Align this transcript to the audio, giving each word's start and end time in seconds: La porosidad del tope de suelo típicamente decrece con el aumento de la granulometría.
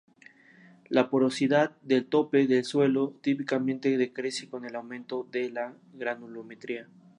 La 0.89 1.11
porosidad 1.11 1.77
del 1.83 2.07
tope 2.07 2.47
de 2.47 2.63
suelo 2.63 3.13
típicamente 3.21 3.99
decrece 3.99 4.49
con 4.49 4.65
el 4.65 4.73
aumento 4.75 5.27
de 5.31 5.51
la 5.51 5.75
granulometría. 5.93 6.89